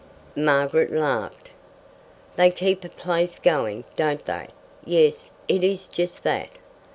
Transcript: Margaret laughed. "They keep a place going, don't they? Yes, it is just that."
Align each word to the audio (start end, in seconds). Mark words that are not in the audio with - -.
Margaret 0.35 0.91
laughed. 0.91 1.51
"They 2.35 2.49
keep 2.49 2.83
a 2.83 2.89
place 2.89 3.37
going, 3.37 3.83
don't 3.95 4.25
they? 4.25 4.47
Yes, 4.83 5.29
it 5.47 5.63
is 5.63 5.85
just 5.85 6.23
that." 6.23 6.49